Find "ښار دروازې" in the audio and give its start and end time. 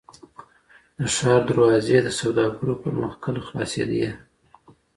1.15-1.97